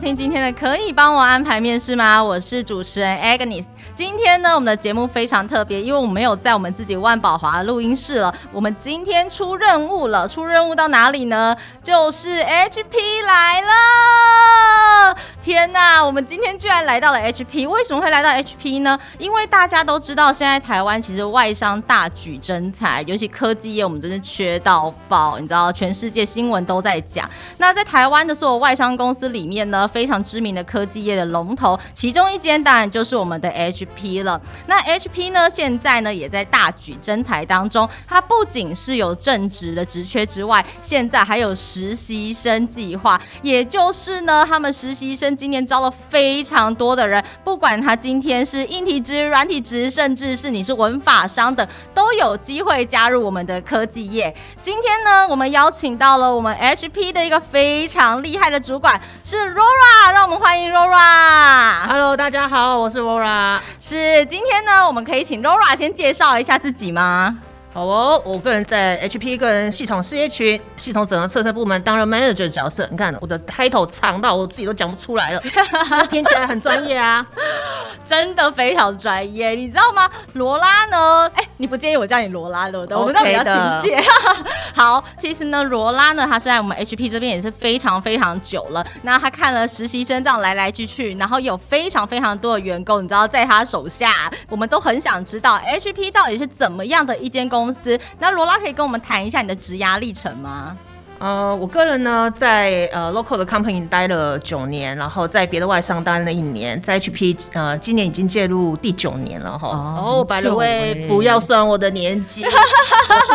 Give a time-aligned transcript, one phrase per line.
[0.00, 2.24] 听今天的可以帮我安排面试吗？
[2.24, 3.66] 我是主持人 Agnes。
[3.94, 8.34] 今天呢，我们的节目非常特别，因为我们没有在我们自己万宝华录音室了。
[8.50, 11.54] 我们今天出任务了，出任务到哪里呢？
[11.82, 15.16] 就是 HP 来了！
[15.50, 17.68] 天呐，我们今天居然来到了 HP。
[17.68, 18.96] 为什么会来到 HP 呢？
[19.18, 25.40] 因为大家都知道，现在台湾其实外商大举征才，尤其科技业，我们真是缺到爆。
[25.40, 27.28] 你知道，全世界新闻都在讲。
[27.58, 34.40] 那在台湾的所有外商公司里面呢，非常知名的科技业的龙头，其中一间当然就是我们的 HP 了。
[34.68, 37.88] 那 HP 呢，现在呢也在大举征才当中。
[38.06, 54.36] 它不仅是有正职的职缺之外，现在还有实习生计划，也就是呢，他们实习生今年招了非常多的人，不管他今天是硬体职、软体职，甚至是你是文法商等，都有机会加入我们的科技业。
[54.60, 61.86] 今天呢，我们邀请到了我们 HP 的一个非常厉害的主管，是 Rora，让我们欢迎 Rora。
[61.88, 63.60] Hello，大家好，我是 Rora。
[63.80, 67.38] 是，今天呢，我们可以请 Rora 先介绍一下自己吗？
[67.72, 72.84] 好哦，我个人在 HP 个人系统事业群系统整合测试部门担任 manager 的角色。
[72.90, 75.50] 你看我的 title 长到我自己都讲不出来了，是
[75.94, 77.24] 不是听起来很专业啊？
[78.04, 80.10] 真的非常专业，你知道吗？
[80.32, 81.30] 罗拉呢？
[81.36, 82.96] 哎、欸，你不介意我叫你罗拉对不对？
[82.96, 84.02] 我们这样比较亲切。
[84.74, 88.84] 好，其实呢，罗拉呢，他是在我们 HP 这边也是非常非常久了。
[89.02, 94.10] 那他看了实习生这样来来去去，然后有非常非常多的员工，你知道，在他手下，
[94.48, 97.59] 我们都很想知道 HP 到底是怎么样的一间公司。
[97.60, 100.76] 公司，那罗拉可以跟我们谈一下你的职涯历程吗？
[101.20, 109.68] 呃，我个人呢，在呃 local 的 company 待了九年，然后在别的外商待了一年，在 HP 呃今年已经介入第九年了哈。
[109.68, 112.50] 哦，by the way，不要算我的年纪，我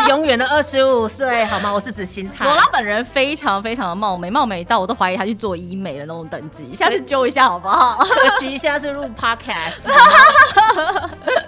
[0.01, 1.71] 是永远的二十五岁，好吗？
[1.71, 2.43] 我是指心态。
[2.43, 7.97] 罗拉本人非常非常的貌美，貌美到我都怀疑她去做医美的那种等级，下次揪一下好不好？
[7.99, 9.81] 可惜现在是录 podcast。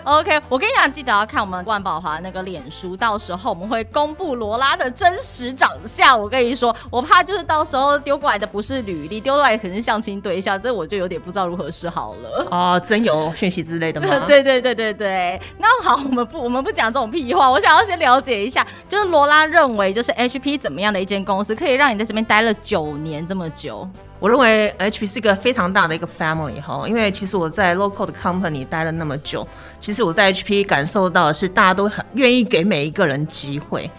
[0.03, 6.26] OK， 我跟你讲，记得要看我们万宝华那个脸书，到时候我们会公布罗拉的真实长相。
[6.27, 12.45] 我跟你说，我怕就是到时候丢过来的不是履历，丢过来可能是相亲对象，这我就有点不知道如何是好了。
[12.51, 14.07] 哦，真有讯息之类的吗？
[14.27, 15.39] 对对对对对。
[15.57, 23.87] 那好，我们不我们不讲这种屁话，我想要先了解一下，就是罗拉认为，就是 HP 怎么样的一间公司，可以让你在这边待了九年这么久？
[24.19, 29.47] 我认为 HP 是一个非常大的一个 family 哈，因为其实我在 local 的 company 待了那么久，
[29.79, 33.89] 其实我在 HP 感受到的是大家都很愿意给每一个人机会。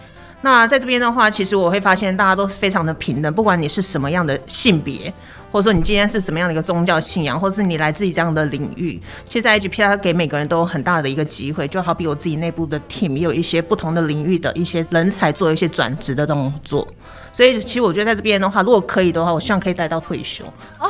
[0.41, 5.13] 那在这边的话，其实我会发现大家都是非常的平等，不管你是什么样的性别，
[5.51, 16.87] 或者说你今天是什么样的一个宗教信仰，或是你来自于这样的领域，其实在 H P R 给每个人都有很大的一个机会，就好比我自己内部的 team 也有一些不同的领域的一些人才做一些转职的动作，
[17.33, 20.45] 所以其实我觉得在这边的话，如果可以的话，我希望可以待到退休。
[20.79, 20.87] 哦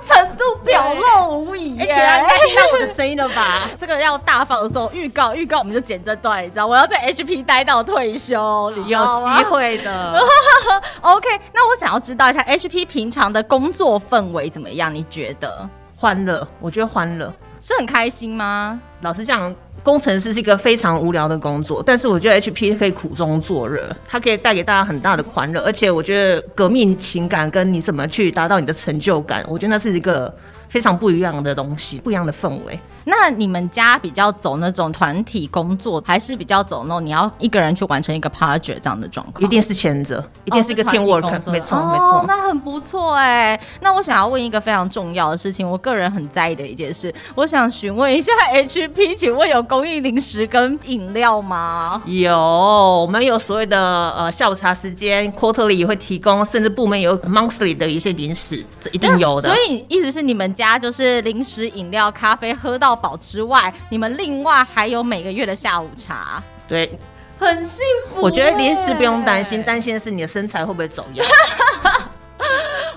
[0.00, 3.68] 忠诚度表露无遗，全然应该听到我的声音了吧？
[3.78, 6.66] 这个要大放送预告，预告我们就剪这段，你知道？
[6.66, 10.20] 我要在 HP 待到退休，有机会的。
[11.00, 14.94] OK，那我想要知道一下 HP 平常的工作氛围怎么样？
[14.94, 15.68] 你觉得？
[15.96, 17.32] 欢乐，我觉得欢乐。
[17.60, 18.80] 是很开心吗？
[19.00, 19.52] 老实讲，
[19.88, 30.30] 工程师是一个非常无聊的工作，但是我觉得 HP 可以苦中作乐，它可以带给大家很大的欢乐，而且我觉得革命情感跟你怎么去达到你的成就感，我觉得那是一个
[30.68, 32.78] 非常不一样的东西，不一样的氛围。
[33.04, 39.42] 那你们家比较走那种团体工作，还是比较走那种你要一个人去完成一个 project 这样的状况？
[39.42, 42.24] 一定是前者，一定是一个 teamwork，没错没错。
[42.28, 43.58] 那很不错哎。
[43.80, 52.02] 那我想要问一个非常重要的事情，我个人很在意的一件事，我想询问一下 HP，请问有供应零食跟饮料吗？
[52.04, 59.48] 有，我们有所谓的呃下午茶时间，quarterly 也会提供，甚至部门有 monthly 的一些零食，这一定有的。
[59.48, 66.98] 所以意思是你们家就是零食、饮料、咖啡喝到饱之外，你们另外还有每个月的下午茶，对，
[67.38, 68.20] 很幸福。
[68.20, 71.26] 我觉得零食不用担心，担心的是你的身材会不会走样。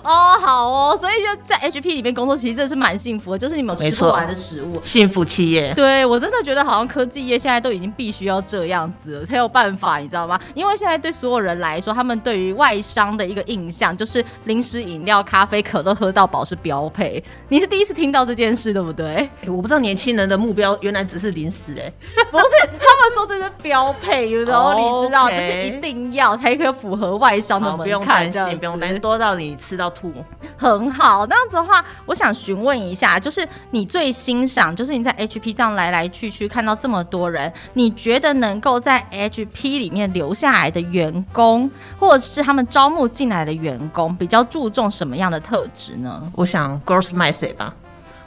[0.03, 5.74] 哦，好哦，所以就在 HP 里面工作，其实真的是蛮幸福的，就是你们有吃不完的食物，幸福企业。
[5.74, 10.39] 对，我真的觉得好像科技业现在都已经必须要这样子了，才有办法，你知道吗？
[10.53, 17.24] 因为现在对所有人来说，他们对于外商的一个印象就是零食、饮料、咖啡、可乐喝到饱是标配。
[17.50, 19.30] 你是第一次听到这件事，对不对？
[19.42, 22.45] 欸、我不知道年轻人的目标原来只是零食、欸，哎，不是，
[22.80, 27.83] 他们说这是标配，有时候你知道，就是一定要才可以符合外商的门槛。
[27.83, 30.13] 不用担心，不用担心，多到你吃到吐。
[30.57, 46.31] 很好，那样子的话，我想询问一下，就是你最欣赏，就是你在 HP 这样来来去去看到这么多人，你觉得能够在 HP 里面留下来的员工，或者是他们招募进来的员工，比较注重什么样的特质呢？
[46.35, 47.73] 我想 growth mindset 吧。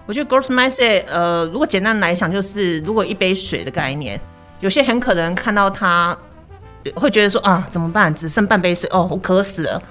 [0.07, 4.21] 我觉得 growth mindset，呃，如果简单来讲，就是如果一杯水的概念，
[4.61, 6.15] 有些很可能看到他
[6.95, 8.15] 会觉得说啊，怎么办？
[8.15, 9.83] 只剩半杯水，哦，我渴死了。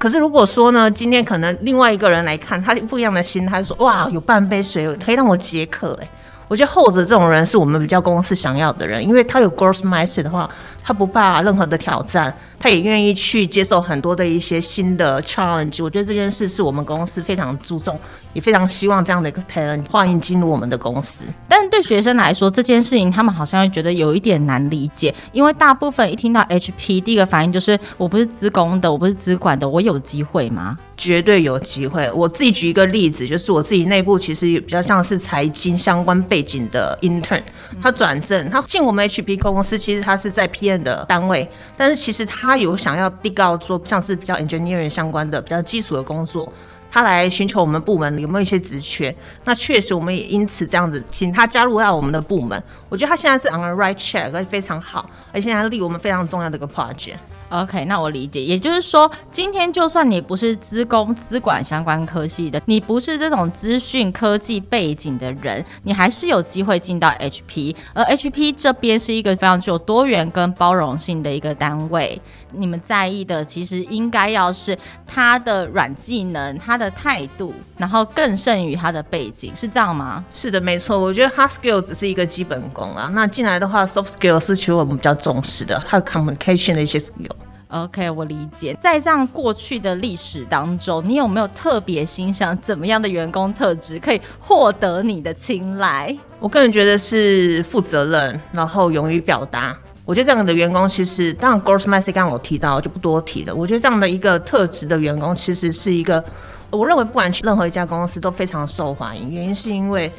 [0.00, 6.08] 可是如果说呢，今天可能另外一个人来看，他不一样的心态，他说哇，有半杯水可以让我解渴，哎，
[6.48, 10.48] 我觉得后者这种人是我们比较公司想要的人，因为他有 growth mindset 的话，
[10.82, 15.84] 他不怕任何的挑战，他也愿意去接受很多的一些新的 challenge。
[15.84, 18.00] 我觉得这件事是我们公司非常注重。
[18.32, 21.24] 也非常希望这样的一个 talent 欢迎进入我们的公司。
[21.48, 30.78] 但对学生来说，这件事情他们好像会觉得有一点难理解，因为大部分一听到 HP，第一个反应就是我不是资工的，我不是资管的，我有机会吗？
[30.96, 32.10] 绝对有机会。
[32.12, 37.42] 我自己举一个例子，就是我自己内部其实也比较像是财经相关背景的 intern，
[37.82, 46.52] 他转正，他进我们 HP 公司，其实他是在 PM 的单位，但是其实他有想要 dig out 做像是比较 engineering 相关的比较基础的工作。
[46.90, 49.14] 他来寻求我们部门有没有一些职缺，
[49.44, 52.60] 那确实我们也因此这样子请他加入到我们的部门。
[52.88, 57.14] 我觉得他现在是 on a right track，而且非常好，而且他离我们非常重要的一个 project。
[57.50, 67.74] OK，那我理解，也就是说，今天就算你不是资工、资管相关科系的，你不是这种资讯科技背景的人，你还是有机会进到 HP。
[67.92, 72.20] 而 HP 这边是一个非常具有多元跟包容性的一个单位。
[72.52, 80.24] 你们在意的其实应该要是他的软技能、他的态度，然后更胜于他的背景，是这样吗？
[80.32, 80.98] 是的，没错。
[80.98, 87.30] 我觉得 hard skill 只是一个基本功啊，那进来的话，soft skill 是其实我们比较重视的，他的 communication 的一些 skill。
[87.70, 88.76] OK，我理解。
[88.80, 96.16] 在这样过去的历史当中，你有没有特别欣赏怎么样的员工特质可以获得你的青睐？
[96.40, 99.76] 我个人觉得是负责任，然后勇于表达。
[100.04, 103.54] 我觉得这样的员工其实，当然 growth mindset 刚刚我提到，就不多提了。
[103.54, 106.24] 我觉得这样的一个特质的员工，其实是一个，
[106.70, 109.32] 我认为不管去任何一家公司都非常受欢迎。
[109.32, 110.10] 原因是因为。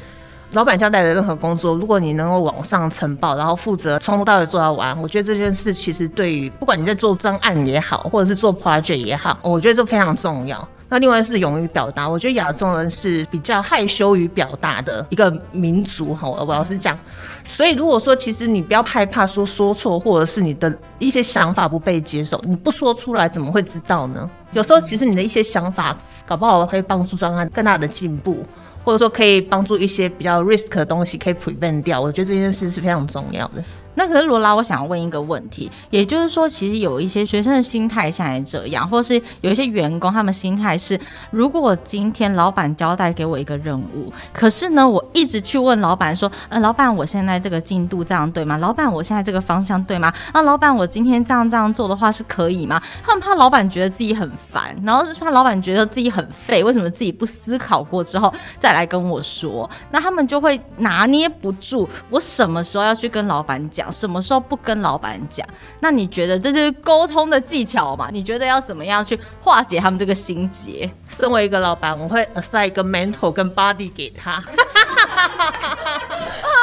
[0.52, 10.66] 老板交代的任何工作，如果你能够往上呈报，然后负责从头到尾做到完，我觉得这件事其实对于不管你在做专案也好，或者是做 project 也好，我觉得这非常重要。
[10.90, 16.98] 那另外是勇于表达，我觉得亚洲人是比较害羞于表达的一个民族哈，我老实讲。
[17.48, 24.30] 所以如果说其实你不要害怕说说错，或者是你的一些想法不被接受，你不说出来怎么会知道呢？
[24.52, 25.96] 有时候其实你的一些想法
[26.26, 28.44] 搞不好会帮助专案更大的进步。
[28.84, 33.62] 或者说可以帮助一些比较 risk 的东西可以 prevent 掉，我觉得这件事是非常重要的。
[33.94, 40.98] 那可是罗拉，我想问一个问题，也就是说，其实有一些学生的心态像这样，或是有一些员工，他们心态是：
[41.30, 48.56] 如果今天老板交代给我一个任务，可是呢，我一直去问老板说，呃，老板，我现在这个进度这样对吗？
[48.56, 50.10] 老板，我现在这个方向对吗？
[50.32, 52.82] 啊，老板，我今天这样这样做的话是可以吗？
[53.04, 59.68] 他们怕老板觉得自己很烦，然后怕老板觉得自己很废，为什么自己不思考过之后再来跟我说？
[59.90, 63.81] 那他们就会拿捏不住，我什么时候要去跟老板讲？
[63.90, 65.46] 什么时候不跟老板讲？
[65.80, 68.08] 那你觉得这就是沟通的技巧嘛？
[68.12, 70.90] 你觉得要怎么样去化解他们这个心结？
[71.08, 74.42] 身为一个老板，我会 assign 一个 mentor 跟 body 给他，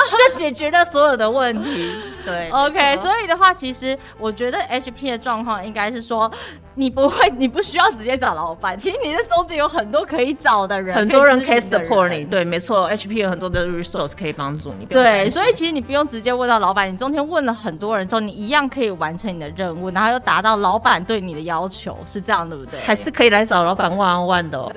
[0.09, 1.91] 就解决了所有的问题。
[2.25, 2.97] 对，OK。
[2.97, 6.31] 所以的话，其实我觉得 HP 的状况应该是说。
[6.79, 8.79] 你不会，你不需要直接找老板。
[8.79, 12.23] 其实你这中间有很多可以找的人，很多人可以 support 你。
[12.23, 14.85] 对，没错，HP 有很多的 resource 可以帮助你。
[14.85, 22.79] 对，所以其实你不用直接问到老板，你中间问了很多人之后，你一样可以完成你的任务，然后又达到老板对你的要求，是这样对不对？
[22.79, 24.71] 还是可以来找老板 one on one 的哦。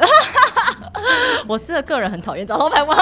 [1.49, 2.97] 我这个个人很讨厌找老板，问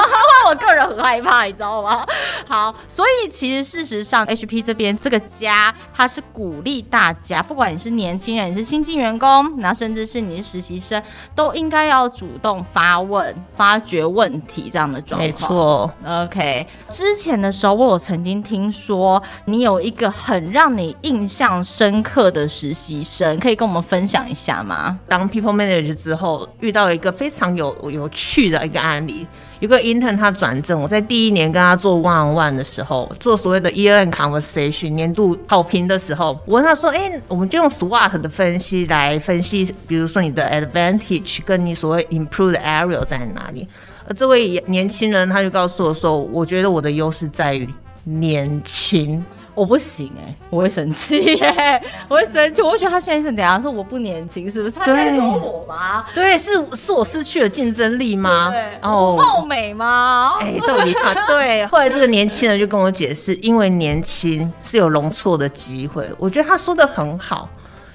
[0.46, 2.04] 我个人很害怕，你知道吗？
[2.46, 9.00] 好，所以其实事实上，HP 这边这个家，它是鼓励大家，不管你是年轻人，你是新进。
[9.00, 11.02] 员工，那甚至是你是实习生，
[11.34, 15.26] 都应该要主动发问、发掘问题这样的状况。
[15.26, 15.90] 没错。
[16.04, 24.98] OK，之前的时候我有曾经听说你有一个很让你印象深刻的实习生，可以跟我们分享一下吗？
[25.08, 29.26] 当 People Manager 之后，遇到一个非常有有趣的一个案例。
[29.60, 42.58] 有个 intern 他转正，我在第一年跟他做 one on one 的时候，做所谓的 year end conversation 年度好评的时候，我问他说：“哎、我们就用 SWOT 的分析来分析，比如说你的 advantage 跟你所谓 improved
[42.58, 43.68] area 在哪里？”
[44.08, 47.68] 而这位年轻人他就告诉我说：“我觉得我的优势在于
[48.04, 49.22] 年轻。”
[49.60, 52.62] 我不行哎、欸，我会生气耶、欸， 我会生气。
[52.62, 53.60] 我会觉得他现在是怎样？
[53.60, 54.74] 说我不年轻，是不是？
[54.74, 56.02] 他在说我吗？
[56.14, 58.50] 对，是是我失去了竞争力吗？
[58.50, 60.38] 对，哦，貌美吗？
[60.40, 61.12] 哎、欸，到底啊？
[61.26, 61.66] 对。
[61.66, 66.08] 后来这个年轻人就跟我解释，因为年轻是有容错的机会。
[66.16, 67.46] 我觉得他说的很好，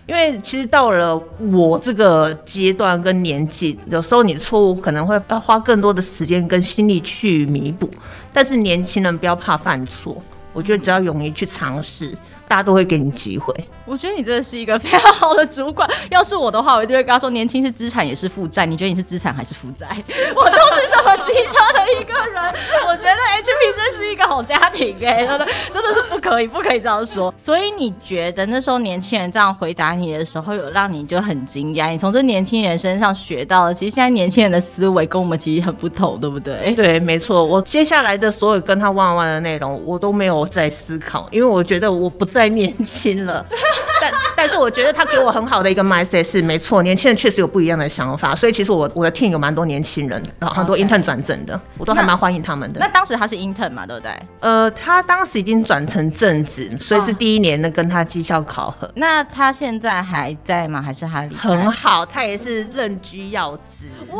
[0.06, 1.20] 因为其实到了
[1.52, 7.90] 我这个阶段跟年纪，有时候你错误可能会要花更多的时间跟心力去弥补，
[8.32, 10.22] 但是年轻人不要怕犯错。
[10.56, 13.54] 我觉得只要勇于去尝试，大家都会给你机会。
[13.86, 15.88] 我觉得你真的是一个非常好的主管。
[16.10, 18.66] 要是我的话，我一定会跟他说：年轻是资产，也是负债。
[18.66, 19.88] 你觉得你是资产还是负债？
[20.36, 22.44] 我就是这么机车的一个人。
[22.88, 27.32] 我觉得 HP 真是一个好家庭哎、欸，真的真的是不可以，不可以这样说。
[27.38, 31.92] 所以你觉得那时候年轻人这样回答你的时候，有让你就很惊讶？
[31.92, 36.74] 你从这年轻人身上学到了，其实现在年轻人的思维跟我们其实很不同，对不对？
[36.75, 37.44] 对，没错。
[37.44, 43.46] 我接下来的所有跟他 on one 的内容，我都没有在思考，因为我觉得我不再年轻了。
[44.01, 52.80] 但但是我觉得他给我很好的一个 mindset 是没错，年轻人确实有不一样的想法，所以其实我我的 team 有蛮多年轻人，然后很多 intern 转正的，我都还蛮欢迎他们的。
[52.82, 54.12] 那，那当时他是 intern 嘛，对不对？
[54.42, 58.92] 呃，他当时已经转成正职，所以是第一年的跟他绩效考核。
[58.96, 60.82] 那他现在还在吗？
[60.82, 61.25] 还是他？
[61.38, 63.88] 很好，他也是任居要职。
[64.12, 64.20] 哇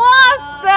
[0.64, 0.72] 塞！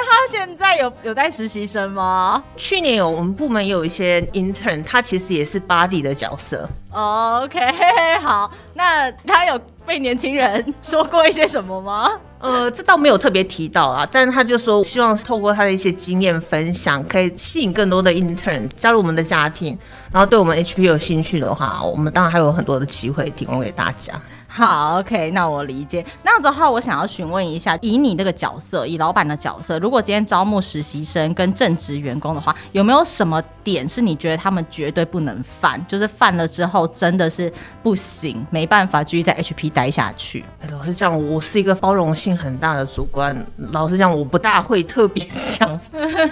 [0.00, 2.42] 那他现在有有带实习生吗？
[2.56, 6.66] 去年有，我们部门也有一些 intern，他其实也是 buddy 的角色。
[6.90, 7.60] OK，
[8.22, 12.10] 好，那他有被年轻人说过一些什么吗？
[12.38, 19.78] 呃，这倒没有特别提到啊，但是他就说希望透过他的一些经验分享，可以吸引更多的 intern 加入我们的家庭，
[20.10, 24.14] 然后对我们 HP 有兴趣的话，我们当然还有很多的机会提供给大家。
[24.52, 26.04] 好，OK，那我理解。
[26.24, 35.80] 那之后我想要询问一下，以你这个角色，以老板的角色，如果今天招募实习生跟正职员工的话，有没有什么点是你觉得他们绝对不能犯？
[35.86, 40.44] 就是犯了之后真的是不行，没办法继续在 HP 待下去。
[40.72, 43.46] 老实讲，我是一个包容性很大的主管。
[43.70, 45.24] 老实讲，我不大会特别
[45.56, 45.78] 讲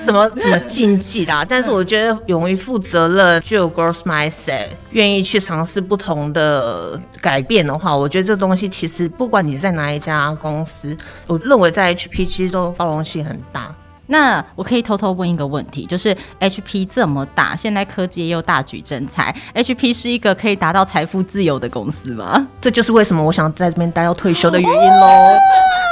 [0.05, 1.47] 什么什么禁忌啦。
[1.49, 8.09] 但是我觉得勇于负责任，具有 growth mindset，愿意去尝试不同的改变的话，我。
[8.09, 13.71] 我觉得这东西其实不管你在哪一家公司，我认为在 HP 其实都包容性很大。
[14.07, 22.49] 那我可以偷偷问一个问题，就是 HP 这么大，现在科技也有大举征才，HP 是一个可以达到财富自由的公司吗？
[22.63, 25.07] 这就是为什么我想在这边待到退休的原因喽。
[25.07, 25.39] 哦，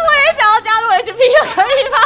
[0.08, 1.20] 我也想要加入 HP，
[1.54, 1.98] 可以吗？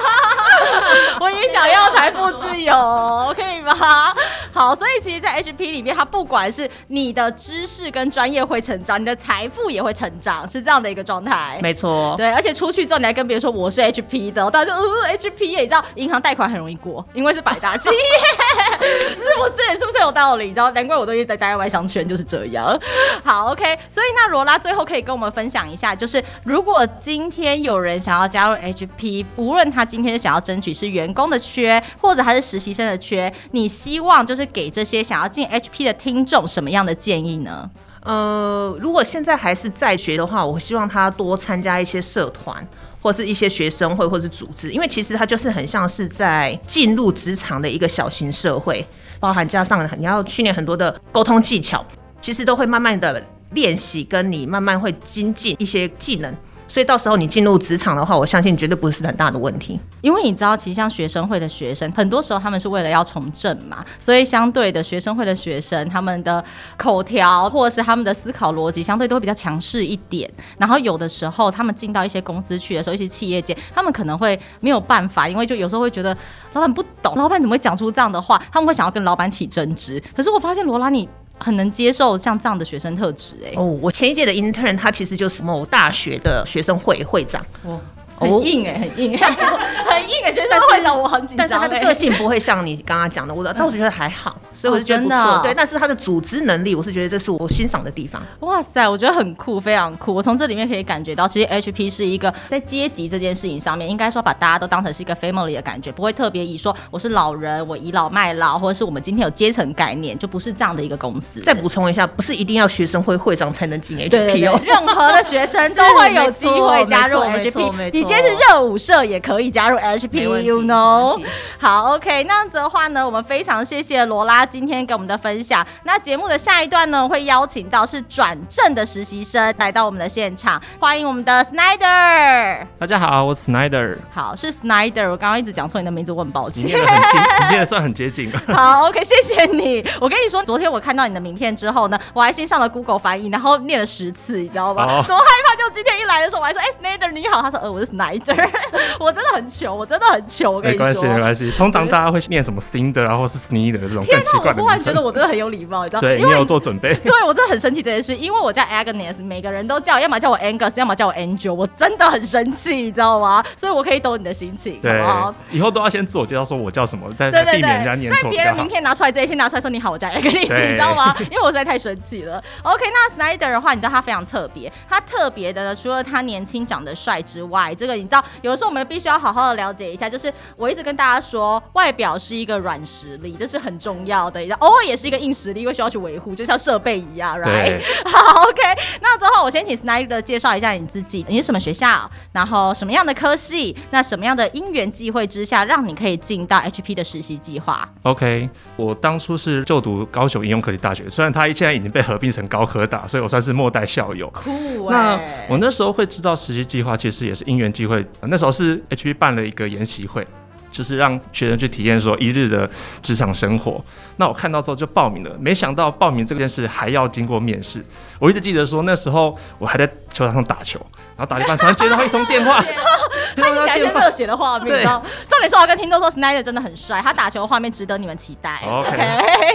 [1.23, 4.12] 我也想要财富自由，可以吗？
[4.52, 11.59] 好，所以其实，在 HP 里面，它不管是你的知识跟专业会成长，你的财富也会成长，是这样的一个状态。
[11.62, 17.97] 没错，对，而且出去之后，你还跟别人说我是 HP 的，大家就呃 HP 也，你知道，银行贷款很容易过，因为是百大企业，
[19.16, 19.78] 是不是？
[19.78, 20.47] 是不是有道理？
[20.47, 22.76] 你知道，难怪我都一直在待在外商圈，就是这样。
[23.23, 34.39] 好，OK，所以那罗拉最后可以跟我们分享一下，就是如果今天有人想要加入 HP，无论他今天想要争取是员工的缺，或者还是实习生的缺，你希望就是。
[34.40, 37.70] 是给这些想要进 HP 的听众什么样的建议呢？
[38.02, 42.66] 呃，如果现在还是在学的话，我希望他多参加一些社团，
[43.02, 48.82] 或是一些学生会，或是组织，因为其实他就是很像是在进入职场的一个小型社会，
[49.18, 51.85] 包含加上你要训练很多的沟通技巧，
[52.23, 56.35] 其实都会慢慢的练习，跟你慢慢会精进一些技能。
[56.71, 59.79] 所以到时候你进入职场的话，我相信绝对不是很大的问题。
[60.03, 66.43] 因为你知道，其实像学生会的学生，很多时候他们是为了要从政嘛，所以相对的学生会的学生，他们的
[66.77, 70.31] 口条或者是他们的思考逻辑，相对都会比较强势一点。
[70.59, 76.17] 然后有的时候他们进到一些公司去的时候，一些企业界，他们可能会没有办法，因为就有时候会觉得
[76.53, 78.41] 老板不懂，老板怎么会讲出这样的话？
[78.53, 80.00] 他们会想要跟老板起争执。
[80.17, 81.09] 可是我发现罗拉你。
[81.40, 87.44] 很能接受像这样的学生特质哎、欸、哦，我前一届的 intern 他其实就是某大学的学生会会长。
[87.64, 87.80] 哦，
[88.21, 95.17] 很硬哎、欸，很硬， 很硬哎、欸，学生会长我很紧张、欸，但是他的个性不会像你刚刚讲的，我 倒是觉得还好，所以我就觉得不错。
[95.17, 98.23] 哦、对，但是他的组织能力，我是觉得这是我欣赏的地方。
[98.41, 100.15] 哇塞，我觉得很酷，非常酷。
[100.15, 111.41] 我从这里面可以感觉到，其实 HP 是一个在阶级这件事情上面，应该说把大家都当成是一个 family 的感觉，不会特别以说我是老人，我倚老卖老，或者是我们今天有阶层概念，就不是这样的一个公司。
[111.41, 117.91] 再补充一下，不是一定要学生会会长才能进 HP 哦，任何的学生都会有机会 加入 HP。
[117.93, 121.25] 你今天是热舞社也可以加入 HP，you know。
[121.61, 125.64] 好，OK，那样子的话呢，我们非常谢谢罗拉今天给我们的分享。
[125.85, 132.67] 那节目的下一段呢，会邀请到是转正的实习生来到我们的现场，欢迎我们的 Snyder。
[132.81, 133.97] 大家好，我是 Snyder。
[134.12, 135.09] 好，是 Snyder。
[135.09, 136.64] 我刚刚一直讲错你的名字，我很抱歉。
[136.64, 138.33] 你念的很近，你念的算很接近。
[138.52, 139.88] 好，OK，谢谢你。
[140.00, 144.85] 我跟你说，昨天我看到你的名片之后呢，我还先上了 Google 翻译，然后念了十次，你知道吗？
[145.07, 145.25] 多、oh.
[145.25, 145.55] 害怕！
[145.55, 148.00] 就今天一来的时候，我还说：“哎、欸、，Snyder 你好。”他说：“呃，我是 Snyder。”
[148.99, 150.50] 我真的很糗，我真的很糗。
[150.50, 151.50] 我跟你说，没关系，没关系。
[151.52, 154.61] 通常大家会念什么 Snyder 啊，或是 Snyder 这种更奇怪的名字。
[154.61, 156.09] 我忽然觉得我真的很有礼貌，你知道吗？
[156.09, 156.95] 对，因为你有做准备。
[157.04, 163.45] 对，我真的很生气这件事，因为我叫 Agnes，每个人都叫，要么叫我 Angus，要么叫我 Angel，我真的很生气，你知道吗？
[163.57, 165.35] 所以我可以懂你的心情，对，好不好？
[165.50, 168.23] 以后都要先自我介绍，说我叫什么，再避免人家念错。
[168.25, 171.14] 在别人名片拿出来之前，先拿出来说你好，我叫 Agnes，你知道吗？
[171.30, 172.42] 因为我实在太生气了。
[172.62, 187.80] OK，那 Snyder 的话，你知道他非常特别，他特别的呢，除了他年轻长得帅之外，这个你知道，有的时候我们必须要好好的了解一下，就是我一直跟大家说，外表是一个软实力，这是很重要的，偶尔也是一个硬实力，因为需要去维护，就像设备一样，right？
[188.06, 188.62] 好，OK。
[189.00, 204.28] 那最后我先请 Snyder 介绍一下你自己，你是什么学校，然后什么样的科系，那什么样的因缘际会之下，让你可以进到 HP 的实习计划？OK，我当初是就读高雄应用科技大学，虽然它现在已经被合并成高科大，所以我算是末代校友。
[204.30, 204.92] 酷、欸。
[204.92, 208.05] 那我那时候会知道实习计划，其实也是因缘机会。
[208.23, 210.27] 那时候是 HB 办了一个研习会。
[210.71, 212.69] 就是让学生去体验说一日的
[213.03, 213.83] 职场生活。
[214.17, 217.85] 那我看到之后就报名了，没想到报名这件事还要经过面试。
[218.19, 220.79] 我一直记得说那时候我还在球场上打球，
[221.17, 222.62] 然后打一半突然接到一通电话，
[223.37, 224.83] 他 一来就热血的画面。
[224.85, 228.61] 重点是我要跟听众说，Snyder 真的很帅，他打球的画面值得你们期待。
[228.67, 228.91] OK，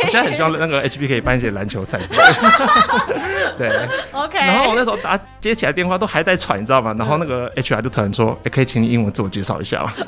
[0.04, 2.16] 我现在很希望那个 HB 可以办一些篮球赛事。
[3.58, 4.40] 对，OK。
[4.40, 6.96] 然后我那时候打接起来电话都还在喘，你知道吗？
[6.98, 10.04] 然后那个 HR 就突然说：“哎，可以请你英文自我介绍一下吗？”哦！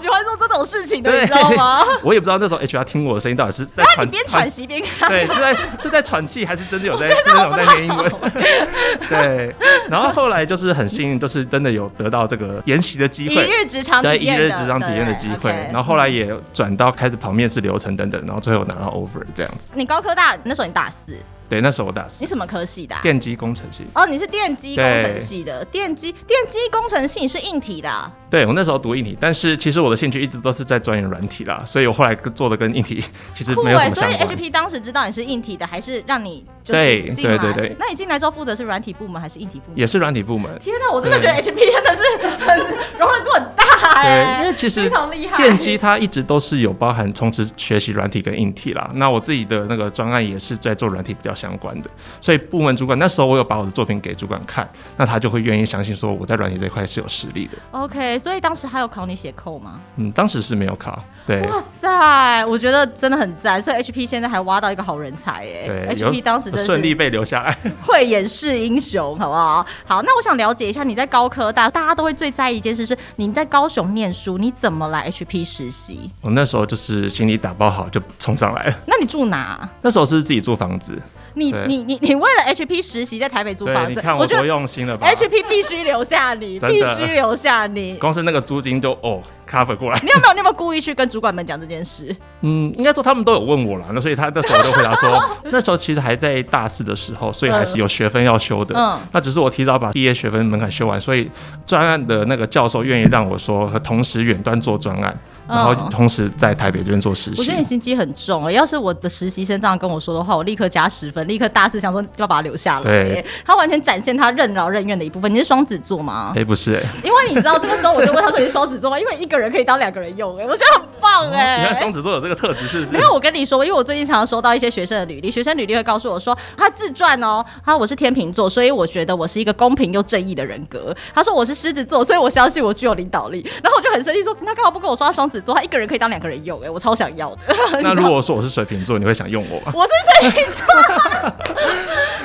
[0.00, 1.84] 喜欢做这种事情的，你知道吗？
[2.02, 8.12] 我也不知道那时候 HR 听我的声音到底是在喘，你边喘息边看，对，是在是在喘气，还是真的有在真的有在念英文？
[9.08, 9.54] 对。
[9.90, 15.50] 然后后来就是很幸运，就是真的有得到这个研习的机会，一日职场对，一日职场体验的机会。
[15.50, 19.72] 然后后来也转到开始跑面试流程等等，然后最后拿到 offer 这样子。
[19.74, 21.12] 你高科大那时候你大四。
[21.50, 22.22] 对，那时候我大四。
[22.22, 22.94] 你什么科系的？
[23.02, 23.84] 电机工程系。
[23.94, 25.64] 哦，你是电机工程系的。
[25.64, 27.90] 电机电机工程系，你是硬体的。
[28.30, 34.28] 对，我那时候读硬体，但是其实我的兴趣一直都是在钻研软体啦，所以我后来做的跟硬体 其实没有什么相关。
[34.28, 37.76] 所以 HP 当时知道你是硬体的，还是让你就是对对对对。
[37.80, 39.78] 那你进来之后负责是软体部门还是硬体部门？
[39.78, 40.56] 也是软体部门。
[40.60, 42.58] 天哪，我真的觉得 HP 真的是很
[42.96, 44.36] 容忍度很大哎。
[44.36, 44.90] 对，因为其实。
[45.36, 48.90] 电机它一直都是有包含同时学习软体跟硬体啦。
[48.94, 51.90] 那我自己的那个专案也是在做软体比较相关的。
[52.20, 57.58] 所以部门主管那时候我有把我的作品给主管看，那他就会愿意相信说我在软体这一块是有实力的。
[57.70, 59.80] OK，所以当时还有考你写 code 吗？
[59.96, 61.02] 嗯，当时是没有考。
[61.26, 63.60] 对，哇塞，我觉得真的很赞。
[63.62, 65.66] 所以 HP 现在还挖到一个好人才哎。
[65.66, 69.64] 对，HP 当时顺利被留下来， 慧眼识英雄，好不好？
[69.86, 76.10] 好，那我想了解一下你在高科大，大家都会最在意一件事是你在高雄念书，你怎么来 HP 实习？
[76.20, 78.74] 我那时候就是行李打包好就冲上来了。
[78.86, 79.70] 那你住哪？
[79.80, 81.00] 那时候是自己租房子。
[81.34, 87.94] 你你你你为了 HP 实习在台北租房子，你看我多用心了吧？HP 必须留下你，必须留下你。
[87.94, 89.22] 光是那个租金就哦。
[89.50, 90.32] Cover 过来，你有没有？
[90.32, 92.14] 你有没有故意去跟主管们讲这件事？
[92.42, 98.74] 嗯，应该说他们都有问我了，那所以他那时候我就回答说， 那时候其实还在大四的时候，所以还是有学分要修的。
[98.78, 101.28] 嗯，那只是我提早把毕业学分门槛修完，所以
[101.66, 107.40] 专案的那个教授愿意让我说和同时远端做专案，然后同时在台北这边做实习。
[107.40, 112.82] 我觉得你心机很重欸，要是我的实习生这样跟我说的话，我立刻加十分，立刻大四想说要把他留下来。
[112.82, 115.32] 对，他完全展现他任劳任怨的一部分。
[115.32, 116.32] 你是双子座吗？
[116.36, 118.98] 哎，不是哎，因为你知道这个时候我就问他说你是双子座吗？
[118.98, 120.44] 因为一个人可以当两个人用哎。
[120.44, 121.60] 我觉得很棒哎、欸！
[121.60, 122.92] 你看双子座有这个特质是不是？
[122.96, 130.92] 没有，我跟你说，因为我最近常常收到一些学生的履历，学生履历会告诉我说，他自传哦，他我是天秤座，所以我觉得我是一个公平又正义的人格。
[131.14, 133.48] 他说我是狮子座，所以我相信我具有领导力。
[133.62, 135.54] 然后我就很生气说，他干嘛不跟我说他双子座？
[135.54, 137.38] 他一个人可以当两个人用哎、欸，我超想要的。
[137.80, 139.72] 那如果说我是水瓶座，你会想用我吗？
[139.74, 140.66] 我是水瓶座，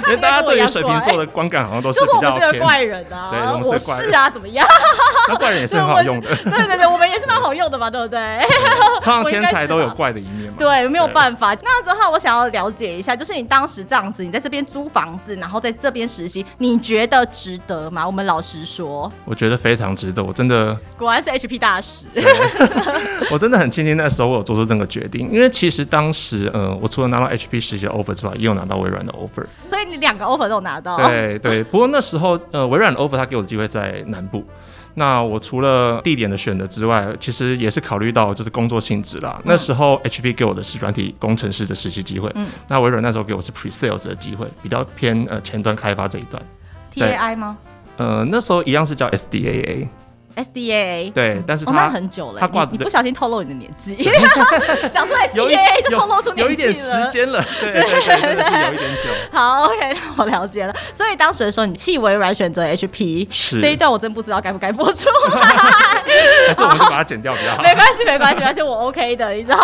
[0.07, 4.67] 因为大家对于水瓶座的观感好像都是比较就是我们是个怪人啊，对，我是啊，怎么样？
[5.29, 6.35] 那怪人也是很好用的。
[6.35, 7.04] 对对对，我们。
[7.05, 8.19] 们也是蛮好用的嘛，对不对？
[9.03, 10.55] 通常天才都有怪的一面嘛。
[10.57, 11.55] 对，没有办法。
[11.63, 18.05] 那的话我想要了解一下，就是你当时这样子，你在这边租房子，然后在这边实习，你觉得值得吗？
[18.05, 20.23] 我们老实说，我觉得非常值得。
[20.23, 22.05] 我真的果然是 HP 大使。
[23.31, 29.45] 我真的很庆幸那时候我有做出这个决定，因为其实当时，呃，我除了拿到 HP 实习的 offer 之外，也有拿到微软的 offer。
[29.69, 30.97] 所以你两个 offer 都有拿到。
[30.97, 31.63] 对对。
[31.63, 34.43] 不过那时候，呃，微软的 offer 他给我的机会在南部。
[34.95, 39.35] 那我除了地点的选择之外，其实也是考虑到就是工作性质啦。
[39.39, 46.41] 嗯、那时候 HP 给我的是软体工程师的实习机会，嗯，那微软那时候给我是 Pre-sales 的机会，比较偏呃前端开发这一段。
[46.93, 47.57] TAI 吗？
[47.97, 49.15] 呃，那时候一样是叫 SDAA。
[49.15, 49.89] S D A A
[51.13, 53.95] 对，但是他、哦、很久了，他挂你，你不小心透露你的年纪，
[54.93, 57.87] 讲出来 D A A 就透露出年纪了，有一点时间了， 对有
[58.73, 59.09] 一点久。
[59.31, 60.75] 好，OK，我了解了。
[60.93, 65.41] 所以当时的时候，你气微软选择 H P，是这一段我真不知道该不该播出来，
[66.47, 67.63] 还是我们就把它剪掉比较好。
[67.63, 69.57] 没关系，没关系，没关系我 OK 的，你知道。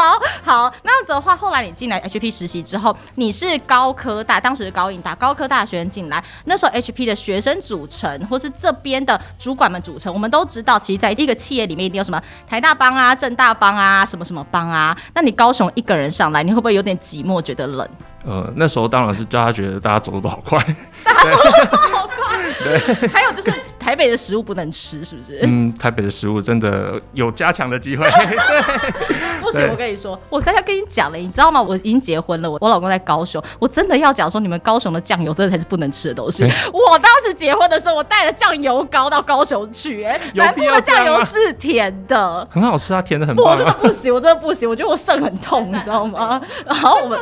[0.44, 11.32] 好，那样子的话，后来你进来 H P 实习之后，你是高科大，当时是高应大，高科大学生进来，那时候 H P 的学生组成，或是这边的主管们组成，我们都知道，其实在一个。
[11.42, 14.96] 企业里面一定有什么台大帮啊、正大帮啊、什么什么帮啊？
[15.16, 17.90] 那你高雄一个人上来，你会不会有点寂寞，觉得冷？
[18.26, 20.60] 呃，那时候当然是大家觉得大家走的都好快，
[21.04, 22.38] 大家走的都好快。
[22.64, 23.52] 对，还有就是。
[23.82, 25.40] 台北的食物不能吃，是不是？
[25.42, 28.08] 嗯，台北的食物真的有加强的机会。
[29.52, 31.62] 不行，我跟你说，我刚才跟你讲了，你知道吗？
[31.62, 36.44] 我已经结婚了，我我老公在高雄，我真的要讲说，你们高雄的酱油真的才是不能吃的东西。
[36.44, 43.52] 欸、 我当时结婚的时候，我带了酱油膏到高雄去、欸，哎，南部的酱油是甜的，很好吃啊，甜的很棒、啊。
[43.52, 46.42] 我真的不行，我真的不行，我觉得我肾很痛，你知道吗？
[46.66, 47.20] 然后我们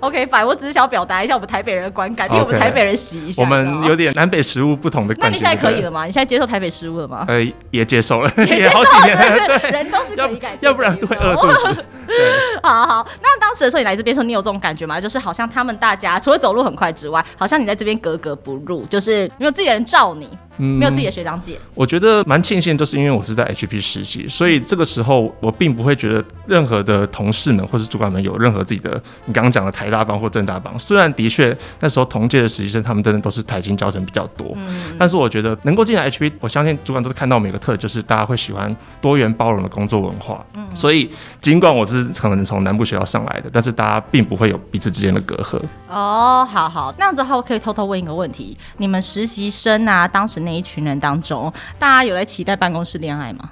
[0.00, 3.42] OK，反正我只是想表达一下我们台北人的观感，替我们台北人洗一下。
[3.42, 5.28] 我们有点南北食物不同的感觉。
[5.28, 6.04] 那你现在可以了吗？
[6.04, 7.24] 你现在接受台北食物了吗？
[7.28, 7.40] 呃，
[7.70, 9.72] 也接受了，也接受了，是不是？
[9.72, 11.69] 人都是可以改变，要不然会饿肚子。
[12.62, 15.00] 好好，那当时的时候你来这边时候，你有这种感觉吗？
[15.00, 20.28] 就是好像他们大家除了走路很快之外，好像你在这边格格不入，就是没有自己的人罩你。
[20.60, 30.78] 嗯、没有自己的学长姐，我觉得蛮庆幸，就是因为我是在 HP 实习，所以这个时候我并不会觉得任何的同事们或是主管们有任何自己的你刚刚讲的台大帮或正大帮。
[30.78, 40.44] 虽然的确那时候同届的实习生他们真的都是台经教程比较多，嗯、但是我觉得能够进来 HP，我相信主管都是看到每个特，就是大家会喜欢多元包容的工作文化。
[40.56, 45.60] 嗯、所以尽管我是可能从南部学校上来的，但是大家并不会有彼此之间的隔阂。
[45.88, 51.52] 哦，好好，那样子的话我可以偷偷问一个问题：你们实习生啊，当时那一群人当中。
[51.78, 53.50] 大家有在期待办公室恋爱吗？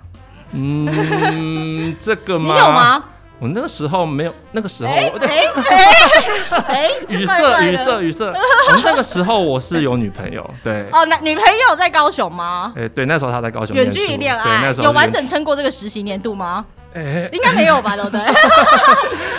[0.52, 2.54] 嗯，这个吗？
[2.54, 3.04] 你有吗？
[3.40, 5.10] 我那个时候没有，那个时候， 哎
[6.66, 8.32] 哎语塞语塞语塞，
[8.84, 10.84] 那个时候我是有女朋友，对。
[10.90, 12.72] 哦，那女朋友在高雄吗？
[12.76, 13.76] 哎，对，那时候她在高雄。
[13.76, 16.64] 远距离恋爱，有完整撑过这个实习年度吗？
[16.94, 18.20] 欸、应该没有吧，对不对？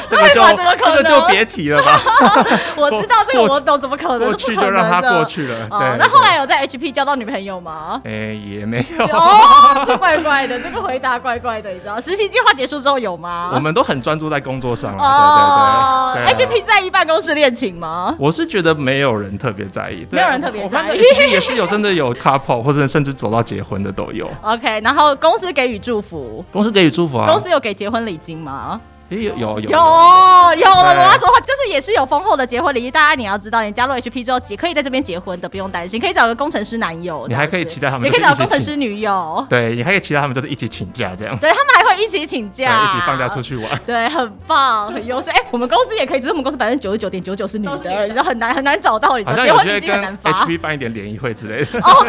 [0.10, 0.42] 这个就
[0.84, 2.02] 这个就别提了吧。
[2.76, 4.28] 我知道这个我懂，怎么可能？
[4.30, 5.68] 过去就让他过去了。
[5.70, 8.02] 哦、那后来有在 HP 交到女朋友吗？
[8.04, 9.06] 哎、欸，也没有。
[9.06, 12.00] 哦，这怪怪的，这个回答怪怪的，你知道？
[12.02, 13.52] 实习计划结束之后有吗？
[13.54, 16.14] 我们都很专注在工作上了。
[16.16, 16.46] 对对，对。
[16.46, 18.16] HP 在意办公室恋情吗？
[18.18, 21.00] 我是觉得没有人特别在意，没有人特别在意。
[21.30, 24.30] 也是有真的有 couple 或者甚至走到结婚的都有。
[24.42, 28.80] OK，然后公司给予祝福，公司给予祝福啊，公司有给结婚礼金吗？
[29.10, 29.72] 有有有有有。
[29.72, 45.32] 了，罗拉说话就是也是有丰厚的结婚礼，大家你要知道，你加入 HP 之后结可以在这边结婚的，不用担心，可以找个工程师男友，你还可以期待他们，也可以找工程师女友，对，你还可以期待他们就是一起请假这样，对他们还会一起请假，一起放假出去玩，对，很棒，很优秀。
[45.32, 51.80] 哎，我们公司也可以，只是我们公司百分之九十九点九九是女的， 你知道很难很难找到，你知道结婚礼金很难发，HP 办一点联谊会之类的。
[51.80, 52.06] 哦，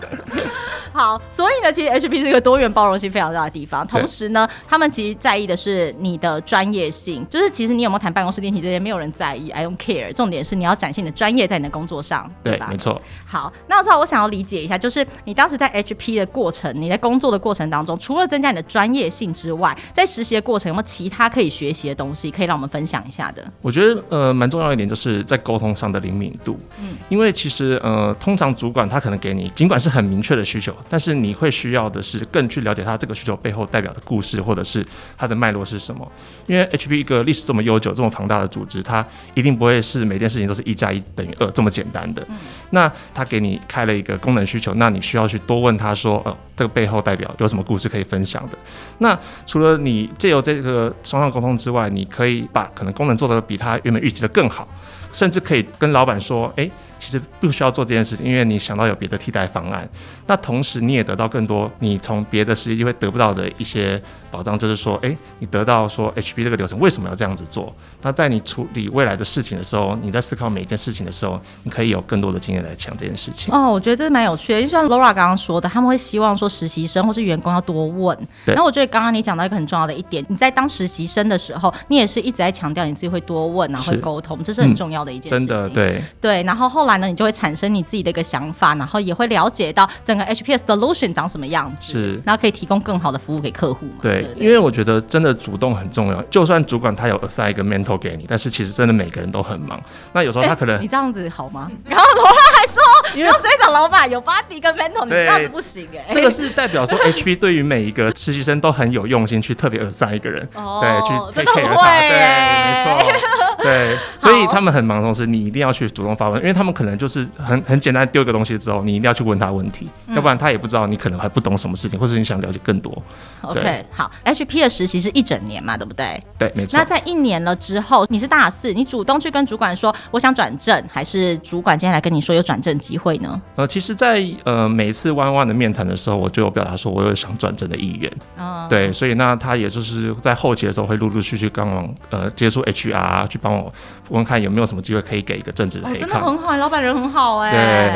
[0.00, 0.44] 对。
[0.92, 3.84] 好，所以呢，其实 HP 是一个多元包容性非常大的地方。
[3.84, 10.12] 同时呢，他们其实在意的是你的专业性，就是其实你有没有谈办公室恋情这些，没有人在意，I don't care。
[10.12, 12.68] 重点是你要展现你的专业在你的工作上，对，对吧？
[12.70, 13.00] 没错。
[13.26, 23.42] 好，那之后我想要理解一下，就是你当时在 HP 的过程，你在工作的过程当中，除了增加你的专业性之外，在实习的过程有没有其他可以学习的东西，可以让我们分享一下的？
[23.62, 26.58] 我觉得呃，蛮重要一点就是在沟通上的灵敏度。
[26.78, 31.54] 嗯，因为其实呃，通常主管他可能给你尽管是很明确的需求，但是你会。
[31.54, 34.84] 需要的是更去了解他这个需求背后代表的故事，或者是
[35.16, 36.10] 他的脉络是什么。
[36.46, 42.26] 因为 HP 一个历史这么悠久、这么庞大的组织，它一定不会是每件事情都是一加一等于二这么简单的。
[42.70, 48.56] 那他给你开了一个功能需求，那你需要去多问他说，呃，这个背后代表有什么故事可以分享的？
[48.98, 54.66] 那除了你借由这个双向沟通之外，你可以把可能功能做得比他原本预期的更好。
[55.12, 56.70] 甚至可以跟老板说，哎、欸。
[57.04, 59.86] 其实不需要做这件事情，因为你想到有别的替代方案。
[60.26, 67.74] 那同时你也得到更多你从别的实习机会得不到的一些保障，就是说，哎，你得到说 HB 这个流程为什么要这样子做？
[68.00, 73.54] 那在你处理未来的事情的时候，你在思考每一件事情的时候，你可以有更多的经验来讲这件事情。
[73.54, 78.16] 哦，我觉得这是蛮有趣的，就像 Laura 刚刚说的，他们会希望说实习生或是员工要多问。
[78.46, 78.54] 对。
[78.54, 85.46] 那我觉得刚刚你讲到一个很重要的一点，你在当实习生的时候，你也是一直在强调你自己会多问，然后会沟通，这是很重要的一件事情。
[85.46, 86.02] 嗯、真的，对。
[86.20, 87.64] 对，然后后来呢，你就会产生。
[87.74, 93.98] 你自己的一个想法，然后也会了解到整个 HPS solution 长什么样子，是，然后可以提供更好的服务给客户嘛？
[94.00, 96.22] 对，对对，因为我觉得真的主动很重要。
[96.30, 99.80] 就算主管他有 assign 一个 mentor 给你，但是其实真的每个人都很忙。
[100.12, 101.68] 那有时候他可能、欸、你这样子好吗？
[101.84, 102.80] 然后罗拉还说，
[103.16, 106.14] 因为所以找老板有 buddy 跟 mentor，你这样子不行哎、欸。
[106.14, 118.54] 这个是代表说 HP 对于每一个实习生都很有用心，去特别 assign 一个人，哦、对，去 take care 他，对，没错，对，所以他们很忙的同时，你一定要去主动发问，因为他们可能就是很很简单丢一个东西。
[118.58, 122.96] 之后，你一定要去问他问题，嗯，要不然他也不知道你可能还不懂什么事情，或者你想了解更多。
[123.42, 126.22] OK，好，HP 的实习是一整年嘛，对不对？
[126.38, 126.78] 对，没错。
[126.78, 133.40] 那在一年了之后，你是大四，你主动去跟主管说我想转正，还是主管今天来跟你说有转正机会呢？
[133.56, 138.10] 呃，其实在，在呃每次 one one 的面谈的时候，我就有表达说我有想转正的意愿。
[138.38, 143.72] 嗯，对，所以那他也就是在后期的时候会陆陆续续帮忙呃接触 HR 去帮我
[144.10, 145.98] 问看有没有什么机会可以给一个正职的黑卡。
[145.98, 147.50] 哦，真的很好，老板人很好哎。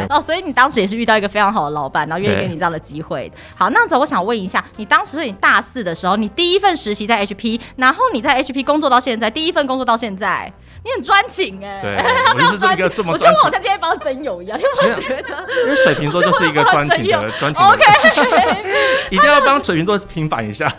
[0.06, 0.14] 对。
[0.14, 3.32] 哦，所以你当时也是遇到一个非常好的老板，然后愿意给你这样的机会。
[3.56, 10.52] 好，那样子我想问一下，你当时你大四的时候，你第一份实习在 HP，然后你在 HP 工作到现在，第一份工作到现在，
[10.84, 11.80] 你很专情哎。
[11.80, 11.96] 对，
[12.34, 13.18] 我就是这个 这么专情。
[13.18, 15.46] 我觉得我好像今天帮真友一样，因为我觉得？
[15.64, 17.64] 因为水瓶座就是一个专情的专情。
[17.64, 17.82] OK，
[19.10, 20.70] 一定要帮水瓶座平反一下。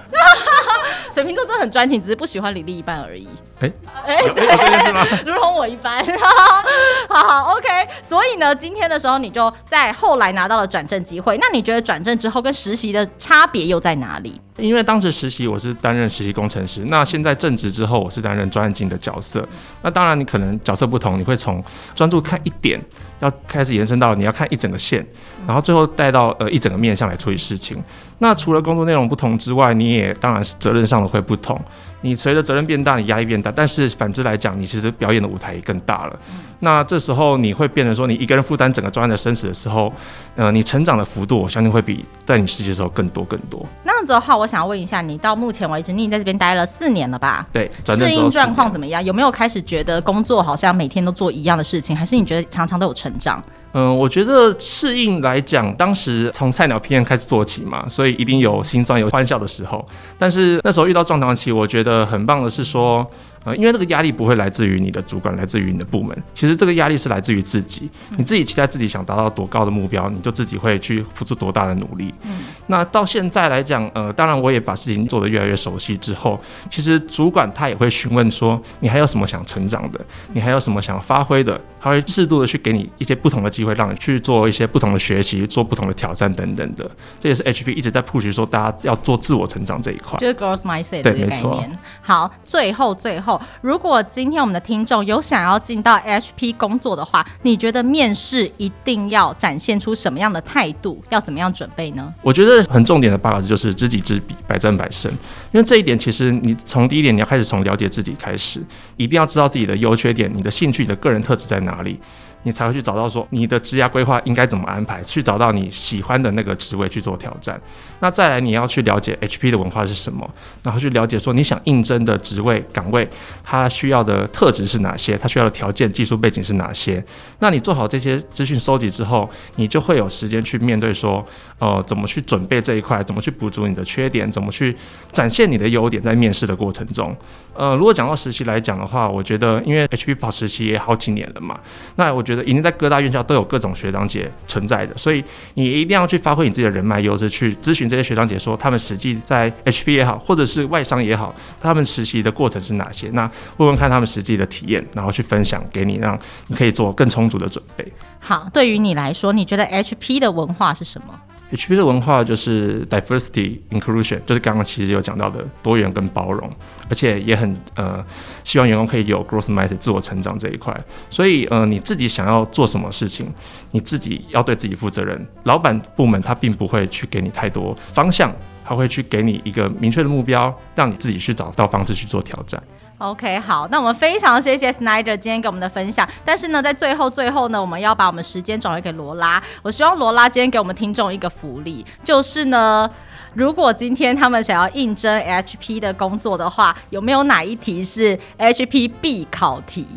[1.11, 3.27] 水瓶座真的很专情，只是不喜欢你另一半而已。
[3.59, 3.71] 哎
[4.05, 4.43] 哎，对，
[4.85, 5.05] 是吗？
[5.25, 6.03] 如同我一般。
[7.09, 7.67] 好好，OK。
[8.01, 11.37] 所以呢，今天的时候你就在后来拿到了转正机会。
[11.39, 14.39] 那你觉得转正之后跟实习的差别又在哪里？
[14.57, 19.45] 因为当时实习我是担任实习工程师，那现在正职之后我是担任专案经理的角色。
[19.81, 21.63] 那当然你可能角色不同，你会从
[21.95, 22.79] 专注看一点，
[23.19, 25.05] 要开始延伸到你要看一整个线，
[25.45, 27.81] 然后最后带到呃一整个面向来处理事情。
[28.19, 31.59] 那除了工作内容不同之外，你也当然是责任上的会不同。
[32.01, 36.19] 你随着责任变大，你压力变大，但是反之来讲，你其实表演的舞台也更大了。
[36.31, 39.91] 嗯、那这时候你会变成说，你一个人负担整个专案的生死的时候，
[40.35, 43.65] 呃，你成长的幅度，我相信会比在你实习的时候更多更多。
[43.83, 47.45] 那样子的话，我想要问一下，你到目前为止，你已经在这边待了四年了吧？
[47.51, 49.03] 对，适应状况怎么样？
[49.03, 53.43] 有没有开始觉得工作好像每天都做一样的事情，还是你觉得常常都有成长？
[53.73, 59.87] 嗯，我觉得适应来讲，当时从菜鸟 PM 开始做起嘛，所以一定有心酸有欢笑的时候。
[60.17, 63.05] 但是那时候遇到撞墙期，我觉得很棒的是说。
[63.45, 66.15] 呃，因为这个压力不会来自于你的主管，来自于你的部门。
[66.35, 72.13] 其实这个压力是来自于自己，你自己期待自己想达到多高的目标，你就自己会去付出多大的努力。
[72.23, 79.99] 嗯，那到现在来讲，呃，当然我也把事情做得越来越熟悉之后，其实主管他也会询问说，你还有什么想成长的？
[80.33, 81.59] 你还有什么想发挥的？
[81.81, 86.89] 他会适度的去给你一些不同的机会，让你去做一些不同的学习，做不同的挑战等等的。
[87.17, 91.29] 这也是 HP 一直在 push 说大家要做自我成长这一块，就是 growth mindset 的概念。
[91.29, 91.63] 对，没错。
[92.01, 93.28] 好，最后最后，
[93.61, 101.03] 如果今天我们的听众有想要进到 HP 工作的话，你觉得面试一定要展现出什么样的态度？
[101.09, 102.11] 要怎么样准备呢？
[102.23, 105.11] 我觉得很重点的八个字就是知己知彼，百战百胜。
[105.51, 108.59] 因为这一点，其实你从第一点你要开始从了解自己开始，
[108.97, 111.59] 一定要知道自己的优缺点、你的兴趣、你的个人特质在。
[111.59, 111.99] 哪里，
[112.43, 117.59] 你才会去找到说你的职涯规划应该怎么安排，去找到你喜欢的那个职位去做挑战。
[118.01, 120.29] 那再来，你要去了解 HP 的文化是什么，
[120.63, 123.07] 然后去了解说你想应征的职位岗位，
[123.43, 127.03] 它需要的特质是哪些，它需要的条件、技术背景是哪些。
[127.39, 131.25] 那你做好这些资讯收集之后，你就会有时间去面对说，
[131.59, 134.73] 呃，怎么去准备这一块，怎么去补足你的缺点，怎么去
[135.11, 137.13] 展现你的优点，在面试的过程中。
[137.53, 141.59] 呃，如果讲到实习来讲的话，我觉得因为 HP 跑实习也好几年了嘛，
[141.97, 145.23] 那我觉得一定在各大院校都有各种学长姐存在的，所以
[145.55, 153.09] 你一定要去发挥你自己的人脉优势，去咨询这些学长姐说他们实际在 HP 也好，或者是外商也好，他们实习的过程是哪些？
[153.13, 156.15] 那问问看他们实际的体验，然后去分享给你，让
[156.47, 157.85] 你可以做更充足的准备。
[158.19, 161.19] 好，对于你来说，你觉得 HP 的文化是什么
[161.51, 166.49] ？HP 的文化就是 diversity inclusion，就是刚刚其实有讲到的多元跟包容，
[166.89, 168.03] 而且也很呃
[168.43, 170.75] 希望员工可以有 growth mindset 自我成长这一块。
[171.09, 173.33] 所以呃你自己想要做什么事情，
[173.71, 175.27] 你自己要对自己负责任。
[175.43, 178.31] 老板部门他并不会去给你太多方向，
[178.63, 182.61] 他会去给你一个明确的目标，让你自己去找到方式去做挑战。
[182.99, 186.05] OK，好，那我们非常谢谢 Snyder 今天给我们的分享。
[186.25, 189.41] 但是呢，在最后最后呢，我们要把我们时间转回给罗拉。
[189.61, 192.89] 我希望罗拉今天给我们听众一个福利，就是呢，
[193.33, 199.87] 如果今天他们想要应征 HP 的工作的话，有没有哪一题是 HP 必考题？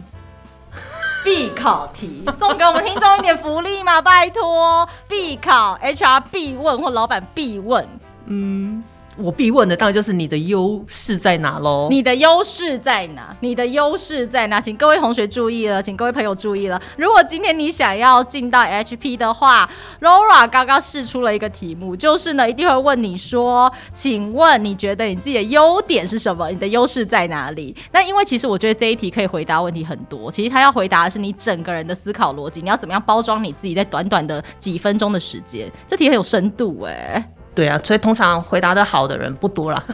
[1.24, 4.00] 必考题，送给我们听众一点福利嘛？
[4.00, 7.84] 拜托，必考，HR 必问或老板必问。
[8.26, 8.84] 嗯。
[9.16, 11.88] 我必问的当然就是你的优势在哪喽？
[11.90, 13.36] 你的优势在哪？
[13.40, 14.60] 你的优势在哪？
[14.60, 16.80] 请各位同学注意了，请各位朋友注意了。
[16.96, 19.68] 如果今天你想要进到 HP 的话
[20.00, 26.48] ，Laura 刚刚试出了一个题目，就是呢，一定会问你说，请问你觉得你自己的优点是什么？
[26.48, 27.76] 你的优势在哪里？
[27.92, 30.32] 那因为其实我觉得这一题可以回答问题很多。
[30.32, 37.22] 其实他要回答的是你整个人的思考逻辑，你要怎么样包装你自己，在短短的几分钟的时间，这题很有深度哎、
[37.54, 39.82] 对啊，所以通常回答的好的人不多啦。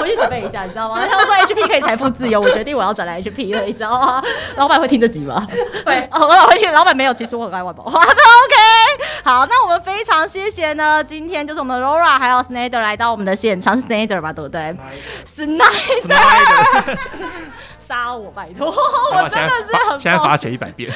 [0.00, 0.98] 回去准备一下，你知道吗？
[1.06, 4.22] 他们说 HP 可以财富自由，我决定我要转来 HP 了，你知道吗？
[4.56, 5.46] 老板会听这集吗？
[5.84, 6.72] 会 哦，老板会听。
[6.72, 8.08] 老板没有，其实我很爱万宝华的。
[8.10, 8.14] OK，
[9.24, 14.32] 好，那我们非常谢谢呢，今天就是我们的 Laura 还有 Snyder 来到我们的现场，是 Snyder 吧？
[14.32, 14.74] 对不对
[15.26, 16.96] ？Snyder。
[17.90, 18.68] 杀我，拜托！
[18.68, 20.88] 我真的是很现在罚写一百遍。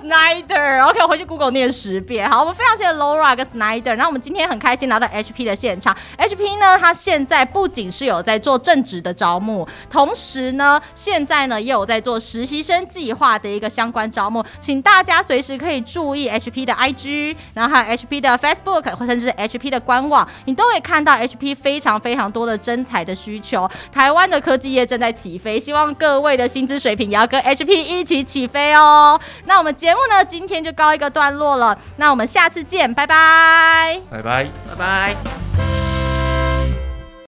[0.00, 2.30] Snyder，OK，我回去 Google 念十遍。
[2.30, 3.96] 好，我们非常谢谢 Laura 跟 Snyder。
[3.96, 5.96] 那我们今天很开心拿到 HP 的现场。
[6.16, 14.44] HP 呢，它现在不仅是有在做正职的招募，同时呢，现在呢也有在做实习生计划的一个相关招募。
[14.60, 23.68] 请大家随时可以注意 HP 的 IG，然后还有 HP 的 Facebook，或甚至是 HP 的官网，你都会看到 HP 非常非常多的真才的需求。
[23.92, 26.38] 台湾的科技业正在起飞，希望各位。
[26.38, 29.20] 的薪资水平也要跟 HP 一起起飞哦。
[29.46, 31.76] 那我们节目呢，今天就告一个段落了。
[31.96, 35.77] 那我们下次见，拜拜，拜拜，拜拜。